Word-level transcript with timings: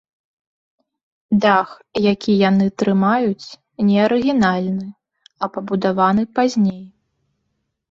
Дах, 1.43 1.69
які 2.13 2.31
яны 2.49 2.65
трымаюць, 2.83 3.47
не 3.91 3.97
арыгінальны, 4.07 4.87
а 5.41 5.53
пабудаваны 5.59 6.23
пазней. 6.41 6.83